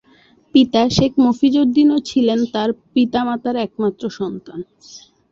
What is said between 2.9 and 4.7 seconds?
পিতামাতার একমাত্র সন্তান।